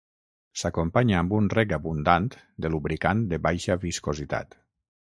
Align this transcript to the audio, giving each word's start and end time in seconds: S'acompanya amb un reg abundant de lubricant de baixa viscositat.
S'acompanya 0.61 1.19
amb 1.25 1.35
un 1.41 1.51
reg 1.55 1.77
abundant 1.77 2.31
de 2.65 2.75
lubricant 2.77 3.25
de 3.35 3.43
baixa 3.49 3.81
viscositat. 3.89 4.63